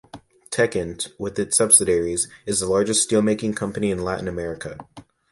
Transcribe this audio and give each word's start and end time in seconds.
Techint, 0.49 1.09
with 1.19 1.37
its 1.37 1.55
subsidiaries, 1.55 2.27
is 2.47 2.59
the 2.59 2.65
largest 2.65 3.03
steel 3.03 3.21
making 3.21 3.53
company 3.53 3.91
in 3.91 4.03
Latin 4.03 4.27
America. 4.27 4.79